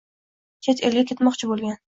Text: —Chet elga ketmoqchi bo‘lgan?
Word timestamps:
—Chet 0.67 0.83
elga 0.89 1.05
ketmoqchi 1.13 1.53
bo‘lgan? 1.53 1.81